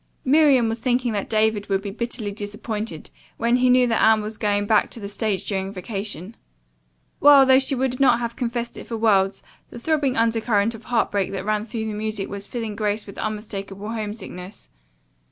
[0.25, 4.39] Miriam was thinking that David would be bitterly disappointed when he knew that Anne was
[4.39, 6.35] going back to the stage during vacation.
[7.19, 11.11] While, though she would not have confessed it for worlds, the throbbing undercurrent of heart
[11.11, 14.69] break that ran through the music was filling Grace with unmistakable homesickness.